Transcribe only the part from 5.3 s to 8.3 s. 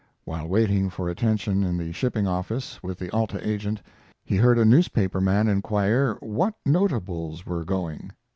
inquire what notables were going.